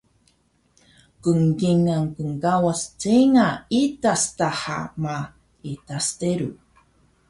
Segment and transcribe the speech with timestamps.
[1.23, 3.47] Knkingal knkawas cenga
[3.83, 5.17] idas daha ma
[5.73, 6.51] idas teru